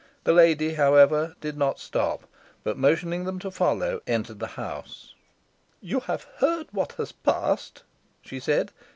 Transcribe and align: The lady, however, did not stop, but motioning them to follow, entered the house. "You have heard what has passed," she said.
The 0.23 0.33
lady, 0.33 0.73
however, 0.73 1.35
did 1.41 1.55
not 1.55 1.77
stop, 1.79 2.23
but 2.63 2.75
motioning 2.75 3.25
them 3.25 3.37
to 3.37 3.51
follow, 3.51 4.01
entered 4.07 4.39
the 4.39 4.47
house. 4.57 5.13
"You 5.79 5.99
have 5.99 6.23
heard 6.37 6.65
what 6.71 6.93
has 6.93 7.11
passed," 7.11 7.83
she 8.23 8.39
said. 8.39 8.71